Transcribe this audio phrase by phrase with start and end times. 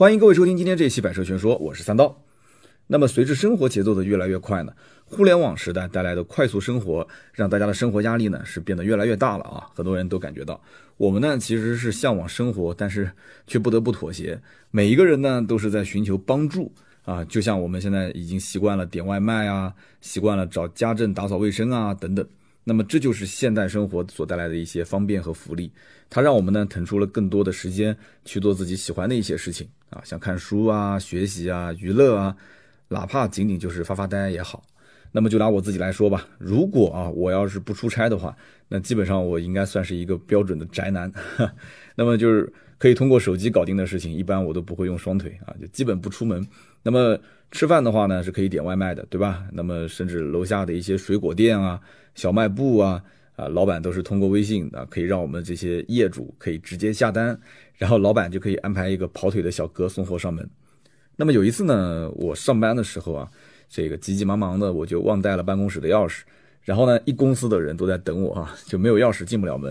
[0.00, 2.24] 欢迎各位收听今天这一期《百车全说》，我是三刀。
[2.86, 4.72] 那么，随着生活节奏的越来越快呢，
[5.04, 9.68] 互联网时代带来的快速生活，让大家的生活压力呢是变得越来越大了啊！
[9.74, 10.58] 很多人都感觉到，
[10.96, 13.12] 我们呢其实是向往生活，但是
[13.46, 14.40] 却不得不妥协。
[14.70, 16.72] 每一个人呢都是在寻求帮助
[17.04, 19.70] 啊，就像我们现在已经习惯了点外卖啊，
[20.00, 22.26] 习惯了找家政打扫卫生啊等等。
[22.70, 25.72] 那么，这就是现代生活所带来的一些方便和福利，
[26.08, 32.36] 它让我们呢腾出了更多的时间去做自己喜欢的一些事情啊，像看书啊、学习啊、娱乐啊，
[32.86, 34.62] 哪怕仅仅就是发发呆也好。
[35.10, 38.36] 那么就拿我自己来说吧，如果啊我要是不出差的话，
[38.68, 41.12] 那基本上我应该算是一个标准的宅男。
[41.96, 46.46] 那么就是可以通过手机搞定的事情，一般我都不会用双腿啊，就基本不出门。
[46.84, 47.18] 那么
[47.50, 49.44] 吃饭的话呢，是可以点外卖的，对吧？
[49.52, 51.80] 那么甚至楼下的一些水果店啊。
[52.14, 53.02] 小卖部啊，
[53.36, 57.38] 啊，老板都是通过微信啊，可以让我们这些业主可以直接下单，
[57.76, 60.48] 然后老板就可以安排一个跑腿的小哥送货上门。
[61.16, 63.30] 那么有一次呢，我上班的时候啊，
[63.68, 66.22] 这个急急忙忙的，我就忘带了办公室的钥匙，
[66.62, 69.70] 然后呢，一公司的人都在等我啊， 就没有钥匙进不了门，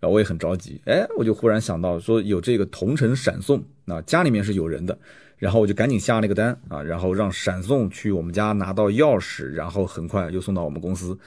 [0.00, 4.98] 然后我也很着急，哎，我就忽然想到说有这个同城闪送，啊，家里面是有人的，
[5.38, 11.18] 然后我就赶紧下那个单啊，然后让闪送去我们家拿到钥匙，然后很快又送到我们公司。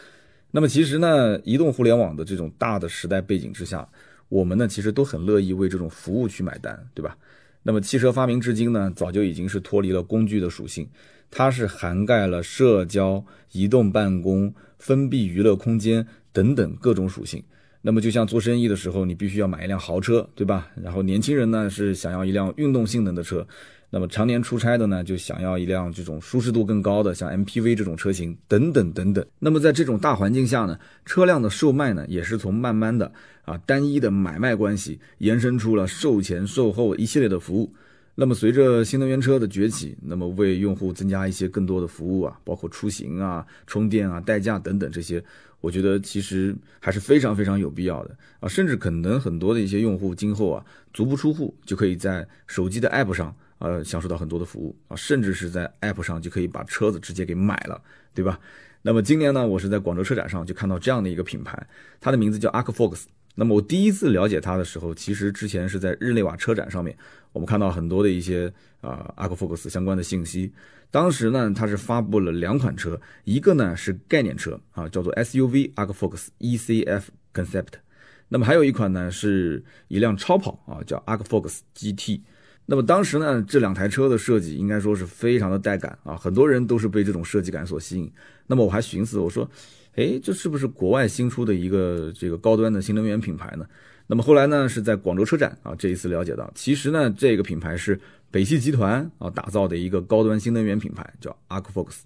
[0.51, 3.87] 那么其实呢，移动互联网的这种大的时代背景之下，
[4.29, 7.15] 我们呢其实都很乐意为这种服务去买单，对吧？
[7.61, 10.89] 那么汽车发明至今呢，早就已经是脱离了工具的属性，
[11.29, 17.43] 它是涵盖了社交、移动办公、封闭娱乐空间等等各种属性。
[17.81, 20.67] 那么就像做生意的时候，你必须要买一辆豪车，对吧？
[20.81, 23.47] 然后年轻人呢是想要一辆运动性能的车。
[23.91, 29.25] 那么常年出差的呢，就想要一辆这种舒适度更高的，像 MPV 这种车型等等等等。
[29.39, 33.11] 那么在这种大环境下呢，车辆的售卖呢，也是从慢慢的
[33.45, 37.73] 啊单一的买卖关系，延伸出了售前售后一系列的服务。
[38.19, 45.23] 那么随着新能源车的崛起，那么为用户增加一些更多的服务啊，包括出行啊、充电啊、代驾等等这些，
[45.61, 48.49] 我觉得其实还是非常非常有必要的啊。
[48.49, 53.33] 甚至可能很多的一些用户今后啊，足不出户就可以在手机的 APP 上。
[53.59, 57.81] 呃，享受到很多的服务啊，甚至是在 App 上就可以把车子直接给买了，
[58.13, 58.39] 对吧？
[58.81, 61.67] 那么今年呢，我是在广州车展上就看到这样的一个品牌，
[61.99, 63.03] 它的名字叫 Arcfox。
[63.39, 66.93] 那么我第一次了解它的时候，其实之前是在日内瓦车展上面，
[67.31, 68.51] 我们看到很多的一些
[68.81, 70.51] 啊 Arcfox 相关的信息。
[70.91, 77.79] 当时呢，它是发布了两款车，一个呢是概念车啊，叫做 SUV Arcfox ECF Concept，
[78.27, 82.21] 那么还有一款呢是一辆超跑啊，叫 Arcfox GT。
[82.65, 88.11] 那么当时呢，这两台车的设计应该说是非常的带感啊，很多人都是被这种设计感所吸引。
[88.47, 89.49] 那么我还寻思，我说，
[89.99, 93.67] 哎，这是不是国外新出的一个这个高端的新能源品牌呢？
[94.07, 97.99] 那么后来呢，是在广州车展啊，这一次了解到，其实呢，这个品牌是
[98.31, 102.03] 北汽集团啊打造的一个高端新能源品牌，叫 Arcfox。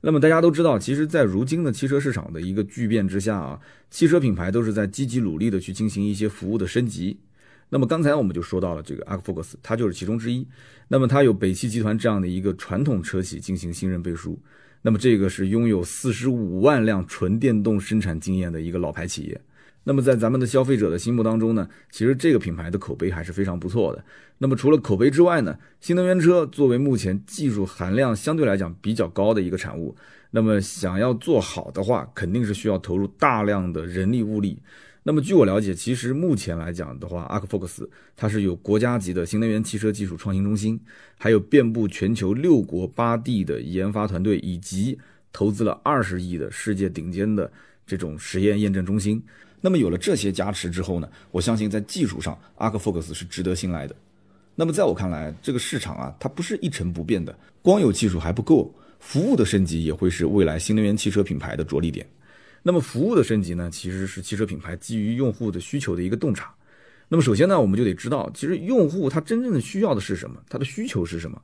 [0.00, 3.60] 那么大家都知道，其实，在如今的汽车市场的一个巨变之下啊，
[3.90, 7.18] 汽车品牌都是在积极努力的去进行一些服务的升级。
[7.68, 10.46] 那么刚才我们就说到了这个 Arcfox，它就是其中之一。
[10.88, 14.40] 那么它有北汽集团这样的一个传统车企进行信任背书。
[14.86, 19.40] 那么这个是拥有四十五万辆纯电动生产经验的一个老牌企业。
[19.82, 24.04] 那么在咱们的消费者的心目当中呢，其实这个品牌的口碑还是非常不错的。
[24.36, 29.96] 那么除了口碑之外呢，新能源车作为目前技术含量相对来讲比较高的一个产物，
[30.30, 34.58] 那么想要做好的话，肯定是需要投入大量的人力物力。
[35.06, 40.80] 那么据我了解，其实目前来讲的话，Arcfox 它是有国家级的新能源汽车技术创新中心，
[41.18, 44.98] 还有遍布全球六国八地的研发团队，以及
[45.30, 47.52] 投资了二十亿的世界顶尖的
[47.86, 49.22] 这种实验验证中心。
[49.60, 53.94] 那么有了这些加持之后呢，我相信在技术上，Arcfox 是值得信赖的。
[54.54, 62.06] 那么在我看来，这个市场啊，它不是一成不变的，光有技术还不够，服务的升级也会是未来新能源汽车品牌的着力点。
[62.66, 66.52] 那么服务的升级呢，其实是汽车品牌基于用户的需求的一个洞察。
[67.08, 71.40] 那么首先呢，我们就得知道，其实用户他真正的需要的是什么，他的需求是什么。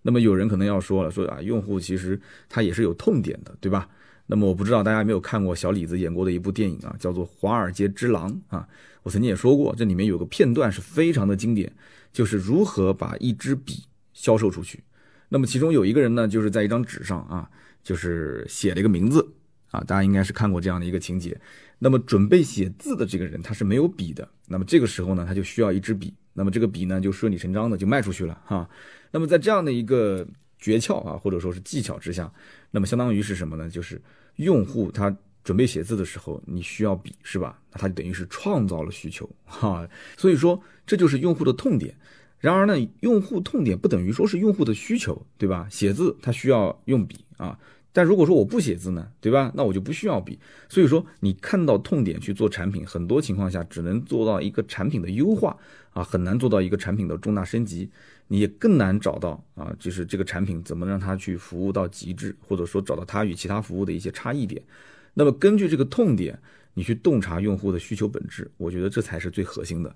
[0.00, 3.86] 那么有人可能要说了，说啊，用户其实他也是有痛点的，对吧？
[4.26, 8.66] 那么我不知道大家有没有看过小李子演过的一部电影啊，叫做《华尔街之狼》啊。
[9.02, 11.70] 我曾经也说过，这里面有个片段是非常的经典，
[12.12, 13.84] 就是如何把一支笔
[14.14, 14.82] 销售出去。
[15.28, 17.48] 那么其中有一个人呢，就是在一张纸上啊，
[17.82, 19.34] 就是写了一个名字。
[19.72, 21.36] 啊，大家应该是看过这样的一个情节。
[21.80, 26.14] 那么准备写字的这个人他是没有笔的，那么这个时候呢，他就需要一支笔。
[26.34, 28.70] 那么这个笔呢，就顺理成章的就卖出去了哈。
[29.10, 30.24] 那么在这样的一个
[30.58, 32.32] 诀窍啊，或者说是技巧之下，
[32.70, 33.68] 那么相当于是什么呢？
[33.68, 34.00] 就是
[34.36, 37.58] 用户他准备写字的时候，你需要笔是吧？
[37.72, 39.88] 那他就等于是创造了需求哈。
[40.16, 41.94] 所以说这就是用户的痛点。
[42.38, 45.66] 然而呢，用户痛点不等于说是用户的需求，对吧？
[45.70, 47.58] 写字他需要用笔啊。
[47.92, 49.52] 但如果说我不写字呢，对吧？
[49.54, 50.38] 那我就不需要笔。
[50.68, 55.56] 所以说，你看到痛点去做产品，很多情况下只能做到一个产品的优化
[55.92, 57.90] 啊，很难做到一个产品的重大升级。
[58.28, 64.62] 你也更难找到啊，就是这个产品怎么让它去服务到极致，或者说找到它与其他服务的一些差异点。
[65.12, 66.40] 那么根据这个痛点，
[66.72, 69.94] 你去洞察用户的需求本质，我觉得这才是最核心的。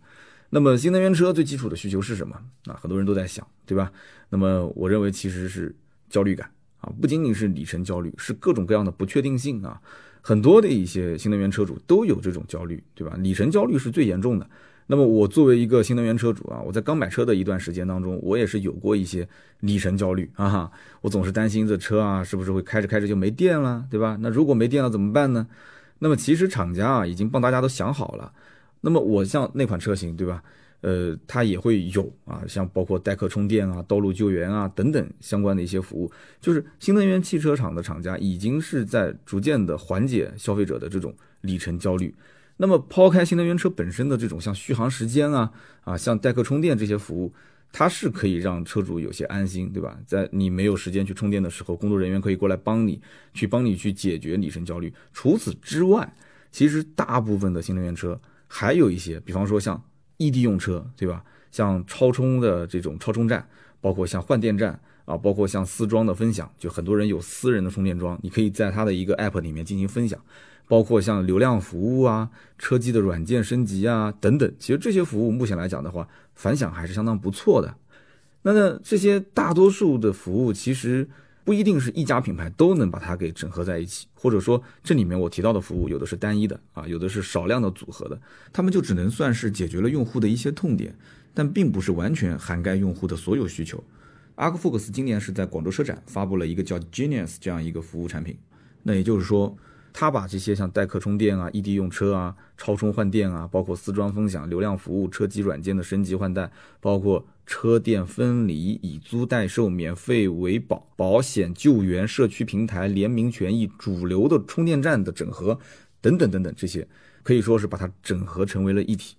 [0.51, 2.37] 那么新能源车最基础的需求是什么？
[2.67, 3.91] 啊，很多人都在想，对吧？
[4.29, 5.75] 那么我认为其实是
[6.11, 6.51] 焦虑感。
[6.87, 9.81] 啊，不仅仅是里程焦虑，是各种各样的不确定性啊。
[10.23, 13.17] 很多的一些新能源车主都有这种焦虑，对吧？
[13.19, 14.49] 里程焦虑是最严重的。
[14.89, 19.29] 那么我作为一个新能源车主啊，我在刚买车的一段时间当中，我也是有过一些
[19.61, 20.71] 里程焦虑啊。
[21.01, 24.17] 我总是担心这车啊是不是会开着开着就没电了，对吧？
[24.21, 25.47] 那如果没电了怎么办呢？
[25.99, 28.33] 那么其实厂家啊已经帮大家都想好了。
[28.81, 30.43] 那么我像那款车型，对吧？
[30.83, 42.15] 呃，它也会有啊，像包括代客充电啊、道路救援啊等等相关的一些服务，就是新能源汽车厂的厂家已经是在逐渐的缓解消费者的这种里程焦虑。
[42.59, 45.51] 那么抛开新能源车本身的这种像续航时间啊
[45.83, 47.33] 啊，像代客充电这些服务，
[47.73, 49.99] 它是可以让车主有些安心，对吧？
[50.07, 53.01] 在你没有时间去充电的时候，工作人员可以过来帮你
[53.35, 54.93] 去帮你去解决里程焦虑。
[55.13, 56.15] 除此之外，
[56.53, 59.83] 其实大部分的新能源车还有一些，比方说像。
[60.17, 61.23] 异地用车，对吧？
[61.51, 63.47] 像超充的这种超充站，
[63.81, 70.21] 包括像换电站啊，包括像私装的分享，就很多人有私人的充电桩，你可以在它的一个 app 里面进行分享。
[70.69, 72.29] 包括像流量服务啊、
[72.59, 77.77] 车机的软件升级啊等等，其实这些服务目前来讲的话，反响还是相当不错的。
[78.43, 81.09] 那呢，这些大多数的服务其实。
[81.47, 88.21] 不一定是一家品牌都能把它给整合在一起，或者说这里面我提到的服务有的是单一的啊，有的是少量的组合的，
[88.53, 90.93] 他们就只能算是解决了用户的一些痛点，
[91.33, 93.83] 但并不是完全涵盖用户的所有需求。
[94.35, 98.37] 阿克福克斯今年是在广州车展发布了一个叫 Genius 这样一个服务产品，
[98.83, 99.57] 那也就是说，
[99.93, 106.51] 他把这些像代客充电啊、异地用车啊、超充换电啊，包括私装分享、流量服务、车机软件的升级换代，
[106.81, 107.25] 包括。
[107.47, 115.59] 车店分离、以租代售、免费维保、保险救援、社区平台、联名权益、主流的充电站的整合，
[116.01, 116.87] 等等等等，这些
[117.23, 119.15] 可以说是把它整合成为了一体。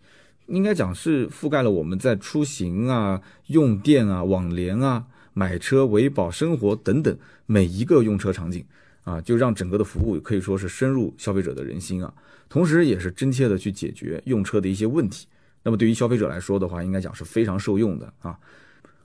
[0.48, 8.64] 应该讲是覆盖了我们在出行啊、用电啊、网联啊、买车、维保、生活等等每一个用车场景
[9.04, 12.14] 啊，就让整个的服务可以说是深入消费者的人心啊，
[12.50, 15.28] 同时也是真切的去解决用车的一些问题。
[15.68, 18.40] 那么对于消费者来说的话，应该讲是非常受用的啊。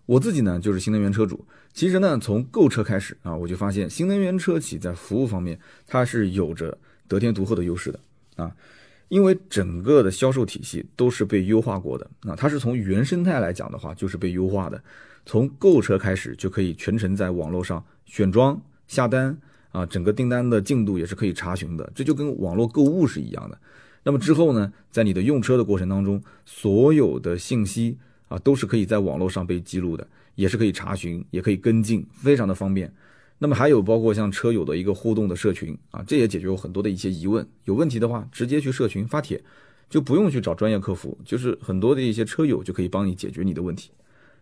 [0.06, 6.78] 我自己呢就是新能源车主，其实呢从购车开始啊，我就发现新能源车企在服务方面它是有着
[7.08, 7.98] 得天独厚的优势的
[8.36, 8.54] 啊，
[9.08, 14.80] 因为整个的销售体系都是被优化过的啊，它是从原生态来讲的话就是被优化的，
[15.26, 18.56] 从购车开始就可以全程在网络上选装
[18.86, 19.36] 下单
[19.72, 23.58] 啊，整个订单的进度也是可以查询的，这就跟网络购物是一样的。
[24.04, 27.96] 那么之后呢，在你的用车的过程当中，所有的信息
[28.28, 32.92] 啊，都是可以在网络上被记录的，也是可以查询，也可以跟进，非常的方便。
[33.38, 37.46] 那么还有包括像车友的一个互动的社群啊，这也解决我很多的一些疑问。
[37.64, 39.42] 有问题的话，直接去社群发帖，
[39.90, 43.90] 就不用去找专业客服，就是很多的一些车友就可以帮你解决你的问题。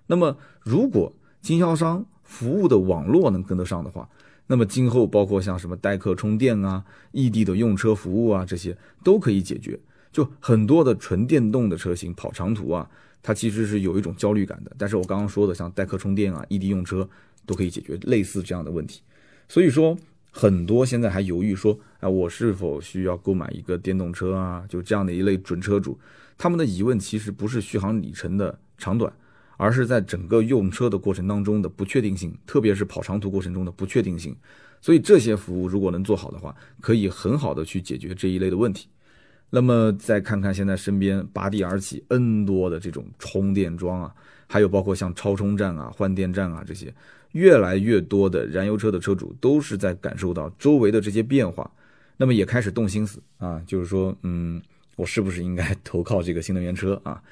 [0.07, 4.09] 那么如果经销商服务的网络能跟得上的话，
[4.51, 9.79] 那么今后包括像什么代客充电啊、异地的用车服务啊，这些都可以解决。
[10.11, 12.91] 就很多的纯电动的车型跑长途啊，
[13.23, 14.73] 它其实是有一种焦虑感的。
[14.77, 17.09] 但是我刚刚说的像代客充电啊、异地用车，
[17.47, 19.03] 都可以解决类似这样的问题。
[19.49, 19.97] 所以说，
[20.33, 24.65] 很多现在还犹豫说，哎，我是否需要购买一个电动车啊？
[24.69, 25.97] 就这样的一类准车主，
[26.37, 29.13] 他们的疑问其实不是续航里程的长短。
[29.61, 34.35] 而是在整个用车的过程当中的不确定性，特别是跑长途过程中的不确定性，
[34.81, 38.89] 所以这些服务如果能做好的话，可以很好的去解决这一类的问题。
[39.51, 44.15] 那么再看看现在身边拔地而起 N 多的这种充电桩啊，
[44.47, 46.95] 还有包括像超充站啊、换电站啊这些，
[47.33, 51.71] 越来越多的燃油车的车主都是在感受到周围的这些变化，
[52.17, 54.59] 那么也开始动心思啊，就是说，嗯，
[54.97, 57.23] 我是不是应该投靠这个新能源车啊？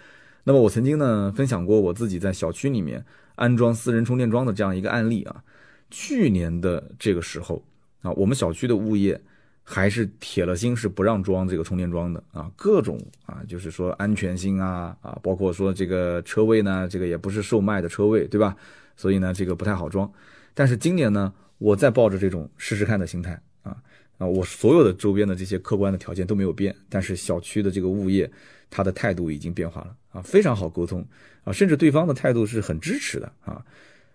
[0.48, 5.44] 那么我曾经呢分享过我自己在小区里面安装私人充电桩的这样一个案例啊。
[5.90, 7.62] 去年的这个时候
[8.00, 9.20] 啊，我们小区的物业
[9.62, 18.56] 还是铁了心是不让装这个充电桩的啊，各种啊就是说安全性啊啊，包括说这个车位呢，这个也不是售卖的车位，对吧？
[18.96, 20.10] 所以呢这个不太好装。
[20.54, 23.76] 但是今年呢，我再抱着这种试试看的心态啊，
[24.18, 28.30] 啊，我所有的周边的这些客观的条件都没有变，但是小区的这个物业
[28.68, 31.06] 他的态度已经变化了啊，非常好沟通
[31.44, 33.64] 啊，甚至对方的态度是很支持的啊。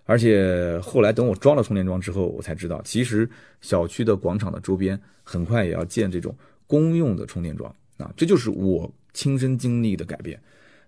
[0.06, 3.30] 而且后来等我装了充电桩之后，我才知道，其实
[3.62, 6.36] 小区的广场的周边很快也要建这种
[6.68, 10.38] 公用的充电桩啊，这就是我亲身经历的改变。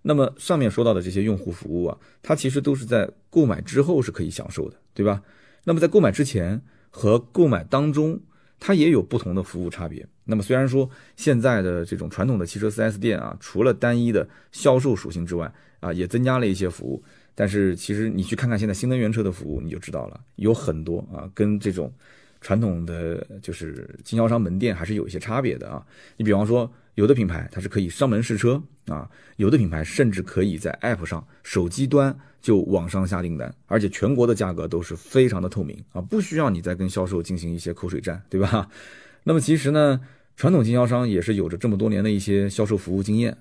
[0.02, 5.24] 那么上面说到的这些用户服务啊，它其实都是在购买之后是可以享受的，对吧？
[5.64, 8.20] 那么在购买之前和购买当中，
[8.60, 10.06] 它也有不同的服务差别。
[10.24, 17.04] 那么虽然说现在的这种传统的汽车 4S 店啊，除了单一的销售属性之外啊，也增加了一些服务。
[17.36, 21.94] 但是其实你去看看现在新能源车的服务，你就知道了，有很多啊，跟这种
[22.40, 25.86] 传统的就是经销商门店还是有一些差别的啊。
[26.18, 38.68] 你比方说，有的品牌它是可以上门试车啊，有的品牌甚至可以在 App 上手机端就网上下订单，而且全国的价格都是非常的透明啊，不需要你再跟销售进行一些口水战，对吧？
[39.24, 40.00] 那么其实呢，
[40.36, 43.38] 传统经销商也是有着这么多年的一些销售服务经验。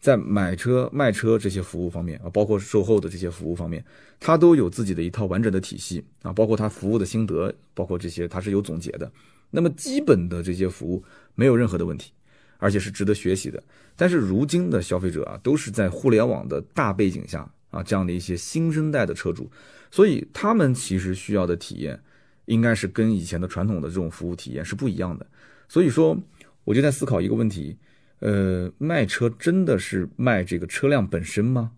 [0.00, 3.84] 在买车、卖车这些服务方面啊，包括售后的这些服务方面，
[4.20, 9.10] 它都有自己的一套完整的体系啊，包括它服务的心得，包括这些它是有总结的。
[9.50, 11.02] 那么基本的这些服务
[11.34, 12.12] 没有任何的问题，
[12.58, 13.62] 而且是值得学习的。
[13.96, 19.50] 但是如今的消费者啊，都是在互联网的大背景下啊，这样的一些新生代的车主，
[19.90, 22.00] 所以他们其实需要的体验，
[22.44, 25.26] 应该是跟以前的传统的这种服务体验是不一样的。
[25.68, 26.16] 所以说，
[26.64, 27.76] 我就在思考一个问题。
[28.20, 31.70] 呃，卖车真的是卖这个车辆本身吗？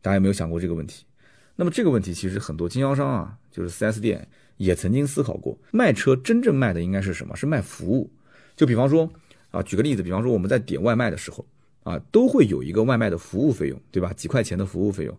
[0.00, 1.04] 大家有没有想过这个问题？
[1.56, 7.34] 那么这个问题其实很多经销商啊，就是 4S 店也曾经思考过，卖车真正卖的应该是什么？
[7.34, 8.08] 是卖服务。
[8.54, 9.12] 就比方说
[9.54, 11.46] 啊，举个例子，比方说我们在点外卖的时候
[11.82, 14.12] 啊，都会有一个外卖的服务费用，对吧？
[14.12, 15.16] 几块钱的服务费用，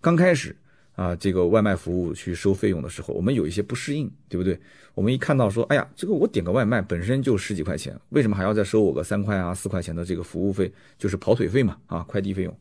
[0.00, 0.56] 刚开始。
[0.96, 4.56] 啊，这个外卖服务去收费用的时候，我们有一些不适应，对不对？
[4.94, 10.72] 我们一看到说，哎呀，这个我点个外卖本身就十几块钱，为什么还要再收我个三块啊、四块钱的这个服务费？
[10.96, 12.56] 就是跑腿费嘛，啊，快递费用。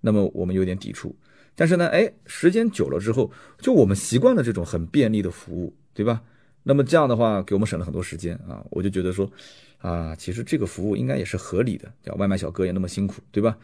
[0.00, 1.12] 那么我们有点抵触。
[1.56, 6.22] 但是呢，哎，时间久了之后，就我们习惯了这种很便利的服务，对吧？
[6.68, 8.60] 那么这样的话，给我们省了很多时间啊。
[8.70, 9.30] 我就觉得说，
[9.78, 13.56] 啊，其实这个服务应该也是合理的，叫外卖小哥也那么辛苦，对吧？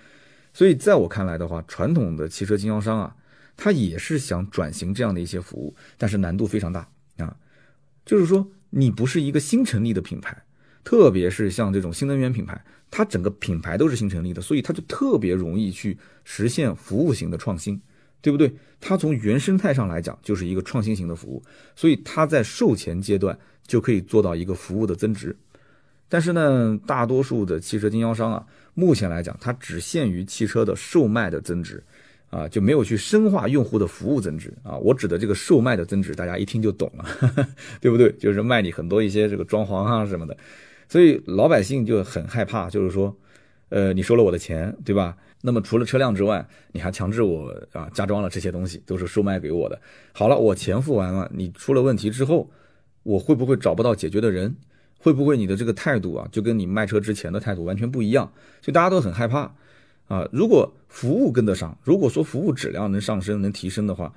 [0.55, 3.17] 所以在我看来的话，传统的汽车经销商啊。
[3.55, 7.37] 他也是想转型这样的一些服务，但是难度非常大啊。
[8.05, 10.37] 就是说，你不是一个新成立的品牌，
[10.83, 17.79] 特别是像这种新能源品牌，它整个品牌都是新成立的，所以它就特别容易去实现服务型的创新，
[18.23, 18.51] 对不对？
[18.81, 21.43] 它从原生态上来讲就是一个创新型的服务，
[21.77, 25.37] 所以它在售前阶段就可以做到一个服务的增值。
[26.09, 31.85] 但是呢，大多数的汽车经销商啊，目前来讲，它只限于汽车的售卖的增值。
[32.33, 34.75] 啊，就没有去深化用户的服务增值啊！
[34.79, 37.05] 我指的这个售卖的增值，大家一听就懂了，
[37.79, 38.11] 对不对？
[38.13, 40.35] 就是卖你很多一些这个装潢啊什么的，
[40.89, 43.15] 所以老百姓就很害怕，就是说，
[43.69, 45.15] 呃，你收了我的钱，对吧？
[45.43, 49.79] 那么除了车辆之外，你还强制我啊加装了这些东西，都是售卖给我的。
[50.13, 52.51] 好了，我钱付完了，你出了问题之后，
[53.03, 54.57] 我会不会找不到解决的人？
[54.99, 58.33] 会不会你的这个态度啊，就跟你卖车之前的态度完全不一样？
[58.63, 59.53] 所以大家都很害怕。
[60.09, 64.13] 啊，如果服务跟得上，如果说服务质量能上升、能提升的话，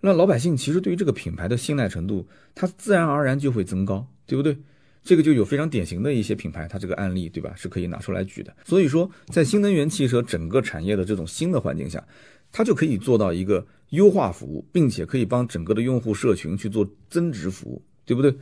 [0.00, 4.56] 那老百姓其实对于这个品牌的信赖程度，它自然而然就会增高，对不对？
[5.02, 7.52] 这个就有非常典型的一些品牌，它这个案例，对吧？
[7.56, 8.54] 是可以拿出来举的。
[8.64, 12.06] 所以说，在新能源汽车整个产业的这种新的环境下，
[12.52, 18.34] 它就可以做到一个优化服务，并且可以帮整个的用户社群去做增值服务，对不对？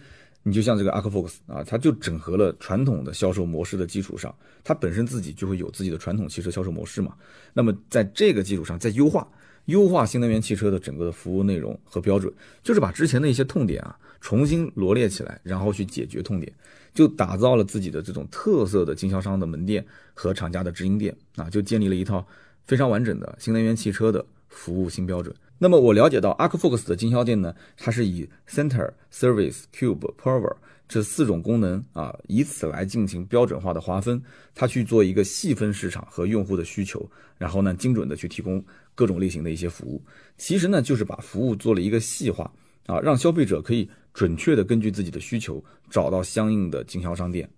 [0.44, 4.34] 你就像这个 Arcfox 啊，它就整合了传统的销售模式的基础上，
[4.64, 7.14] 它本身自己就会有自己的传统汽车销售模式嘛。
[7.52, 9.28] 那么在这个基础上再优化，
[9.68, 12.32] 优化新能源汽车的整个的服务内容和标准，
[12.62, 16.50] 就是把之前的一些痛点啊重新罗列起来，然后去解决痛点，
[16.94, 19.84] 就打造了自己的这种特色的经销商的门店
[20.14, 22.26] 和厂家的直营店啊，就建立了一套
[22.66, 25.34] 非常完整的新能源汽车的服务新标准。
[25.58, 30.56] 那么我了解到，Arcfox 的经销店呢，它是以 Center、Service、Cube、Power
[30.88, 34.22] 这四种功能啊，以此来进行标准化的划分，
[34.54, 38.64] 它去做一个细分市场和用户的需求，然后呢，精准的去提供
[38.98, 40.02] 各种类型的一些服务。
[40.36, 42.52] 其实呢，就是把服务做了一个细化
[42.86, 47.48] 啊，让消费者可以准确的根据自己的需求找到相应的经销商店。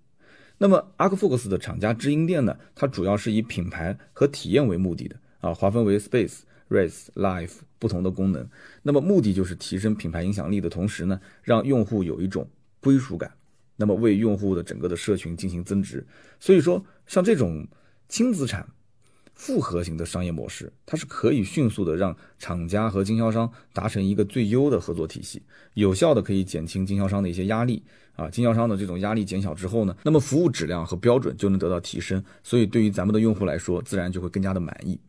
[0.59, 6.41] 那么 Arcfox 的厂家直营店呢，它主要是以品牌和体验为目的的啊，划分为 Space。
[6.71, 8.49] Race Life 不同的功能，
[8.81, 13.29] 那么目的就是提升品牌影响力的同时呢，让用户有一种归属感，
[13.75, 16.07] 那么为用户的整个的社群进行增值。
[16.39, 17.67] 所以说，像这种
[18.09, 18.65] 轻资产、
[19.41, 25.43] 复合型的商业模式，它是可以迅速的让厂家和经销商达成一个最优的合作体系，
[25.73, 27.83] 有效的可以减轻经销商的一些压力
[28.17, 35.01] 啊，经销商的这种压力减小之后呢，那么服务质量和标准就能得到提升，所以对于咱们的用户来说，自然就会更加的满意。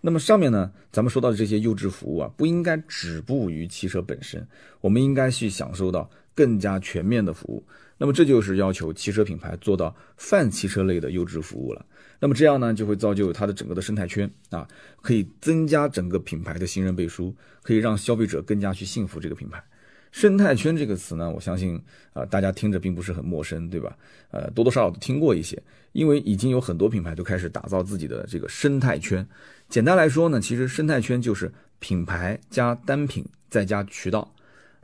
[0.00, 4.48] 那么上面呢，咱们说到的这些优质服务啊，不应该止步于汽车本身，
[4.80, 7.64] 我们应该去享受到更加全面的服务。
[7.96, 11.86] 那么这就是要求汽车品牌做到泛汽车类的优质服务了。
[12.18, 14.66] 那么这样呢，就会造就它的整个的生态圈啊，
[15.00, 19.62] 可以增加整个品牌的信任背书，可以让消费者更加去信服这个品牌。
[20.10, 21.80] 生态圈这个词呢，我相信
[22.12, 23.96] 啊，大家听着并不是很陌生，对吧？
[24.30, 25.60] 呃，多多少少都听过一些，
[25.92, 29.26] 因为已经有很多品牌都开始打造自己的这个生态圈。
[29.68, 34.34] 简单来说呢，其实生态圈就是品牌加单品再加渠道。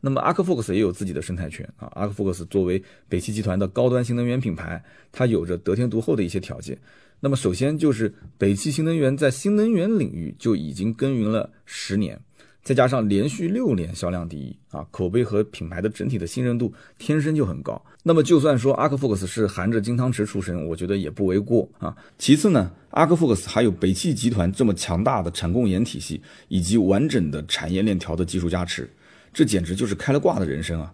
[0.01, 1.91] 那么阿克 Focus 也有自己的生态圈啊。
[1.95, 6.79] 阿克 Focus 作为北汽集团的高端新能源品牌，它有着得天独厚的一些条件。
[7.21, 12.19] 那么首先就是北汽新能源在新能源领域就已经耕耘了十年。
[12.63, 17.83] 再加上连续六年销量第一啊，口碑和品牌的整体的信任度天生就很高。
[18.03, 21.97] 那么就算说阿克福克斯是含着金汤匙出生，我觉得也不为过啊。
[22.19, 28.89] 其次呢，阿克福克斯还有北汽集团这么强大的产供研体系以及完整的产业链条的技术加持，
[29.33, 30.93] 这简直就是开了挂的人生啊！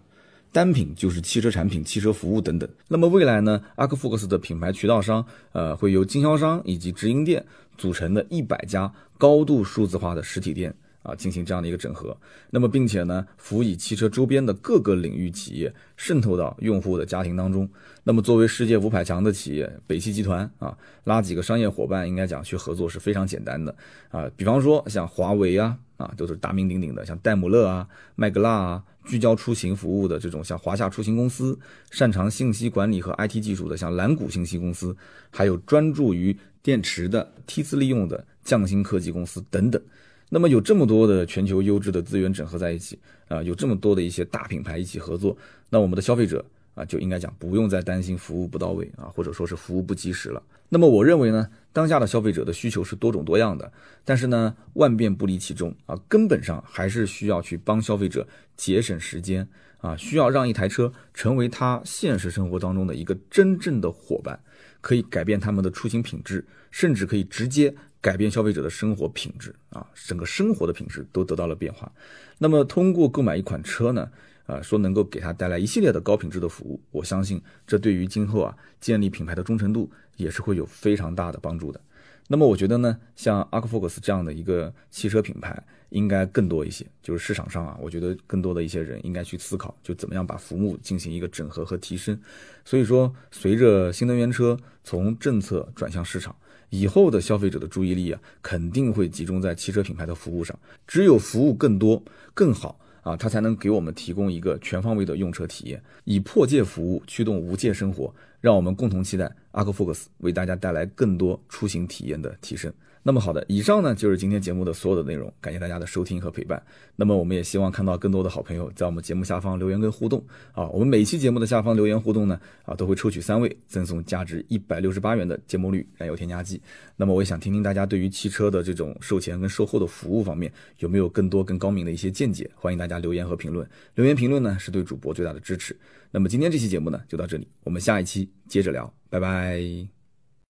[0.51, 2.67] 单品就是汽车产品、汽车服务等等。
[2.87, 7.45] 那么未来呢，阿克福克斯的品牌渠道商，呃，会由经销商以及直营店
[7.77, 10.73] 组成的一百家高度数字化的实体店。
[11.07, 12.15] 啊，进行这样的一个整合，
[12.49, 17.67] 那么并且呢，辅以汽车周边的各个领域企业渗透到用户的家庭当中。
[18.03, 23.73] 那么作为世界五百强的企业，北汽集团啊，拉几个商业伙伴，应该讲去合作是非常简单的
[24.09, 24.29] 啊。
[24.35, 31.57] 比方说像华为啊，啊都是大名鼎鼎的，像戴姆勒啊、麦格纳啊，聚焦出行服务的这种像华夏出行公司，
[31.89, 34.93] 擅长信息管理和 IT 技术的像蓝谷信息公司，
[35.29, 39.81] 还有专注于电池的 T 字利用的匠心科技公司等等。
[40.29, 45.37] 那么有这么多的全球优质的资源整合在一起啊，有这么多的一些大品牌一起合作，
[45.69, 50.43] 那我们的消费者啊就应该讲不用再担心服务不到位啊，或者说是服务不及时了。
[50.67, 53.71] 那么我认为呢，当下的消费者的需求是多种多样的，
[54.03, 64.37] 但是呢万变不离其中啊，根本上还是需要去帮消费者节省时间啊，需要让一台车成为他现实生活当中的一个真正的伙伴，
[64.81, 67.73] 可以改变他们的出行品质，甚至可以直接。
[68.07, 71.91] 改变消费者的生活品质啊，整个生活的品质都得到了变化。
[72.37, 74.09] 那么通过购买一款车呢，
[74.45, 81.81] 啊，说能够给他带来一系列的高品质的服务，我相信这对于今后啊建立品牌的忠诚度也是会有非常大的帮助的。
[82.29, 92.17] 那么我觉得呢，像阿克福克斯这样的一个汽车品牌应该更多一些，就是市场上啊，我觉得更多的一些人应该去思考，就怎么样把服务进行一个整合和提升。
[92.63, 96.33] 所以说，随着新能源车从政策转向市场。
[96.69, 100.57] 以后的消费者的注意力啊，肯定会集中在汽车品牌的服务上。
[100.85, 102.03] 只有服务更多、
[102.33, 105.81] 更好啊，它才能给我们提供一个全方位的用车体验。
[106.03, 112.71] 以破界服务驱动无界生活，让我们共同期待阿克福克斯为大家带来更多出行体验的提升。
[113.03, 116.61] 那么好的，以上呢就是今天节目的所有的内容，感谢大家的收听和陪伴。
[116.97, 120.21] 那么我们也希望看到更多的好朋友在我们节目下方留言跟互动
[120.51, 120.67] 啊。
[120.67, 126.61] 我们每期节目的下方留言互动呢啊，都会抽取三位赠送价值一百六十八元的节末绿燃油添加剂。
[126.97, 133.65] 那么我也想听听大家对于汽车的这种售前跟售后的服务方面有没有更多更高明的一些见解，欢迎大家留言和评论。
[133.95, 135.73] 留言评论呢是对主播最大的支持。
[136.11, 139.96] 那么今天这期节目呢就到这里，我们下一期接着聊，拜拜。